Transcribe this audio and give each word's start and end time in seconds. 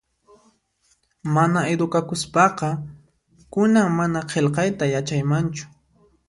Mana 1.35 1.61
edukakuspaqa 1.73 2.69
kunan 3.53 3.87
mana 3.99 4.25
qillqayta 4.33 4.91
yachaymanchu 4.95 5.71